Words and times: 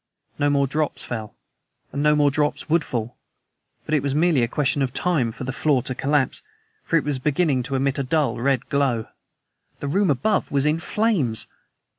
No 0.39 0.49
more 0.49 0.65
drops 0.65 1.03
fell, 1.03 1.35
and 1.91 2.01
no 2.01 2.15
more 2.15 2.31
drops 2.31 2.67
would 2.67 2.83
fall; 2.83 3.17
but 3.85 3.93
it 3.93 4.01
was 4.01 4.15
merely 4.15 4.41
a 4.41 4.47
question 4.47 4.81
of 4.81 4.95
time 4.95 5.31
for 5.31 5.43
the 5.43 5.53
floor 5.53 5.83
to 5.83 5.93
collapse. 5.93 6.41
For 6.83 6.97
it 6.97 7.03
was 7.03 7.19
beginning 7.19 7.61
to 7.61 7.75
emit 7.75 7.99
a 7.99 8.03
dull, 8.03 8.39
red 8.41 8.67
glow. 8.69 9.09
The 9.79 9.87
room 9.87 10.09
above 10.09 10.49
me 10.49 10.55
was 10.55 10.65
in 10.65 10.79
flames! 10.79 11.45